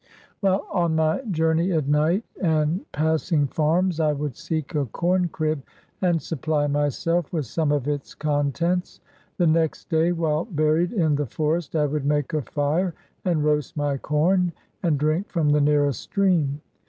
While 0.39 0.65
on 0.73 0.95
my 0.95 1.21
journey 1.29 1.71
at 1.73 1.87
night, 1.87 2.25
and 2.41 2.91
passing 2.91 3.45
farms. 3.45 3.99
I 3.99 4.13
would 4.13 4.35
seek 4.35 4.73
a 4.73 4.87
corn 4.87 5.27
crib, 5.27 5.61
and 6.01 6.19
supply 6.19 6.65
myself 6.65 7.31
with 7.31 7.45
some 7.45 7.71
of 7.71 7.87
its 7.87 8.15
contents. 8.15 8.99
The 9.37 9.45
next 9.45 9.89
day, 9.89 10.11
while 10.11 10.45
buried 10.45 10.91
in 10.91 11.13
the 11.17 11.27
forest, 11.27 11.75
I 11.75 11.85
would 11.85 12.05
make 12.07 12.33
a 12.33 12.41
fire 12.41 12.95
and 13.25 13.43
roast 13.43 13.77
my 13.77 13.95
corn, 13.95 14.53
and 14.81 14.97
drink 14.97 15.29
from 15.29 15.49
the 15.49 15.61
nearest 15.61 15.99
stream. 16.01 16.61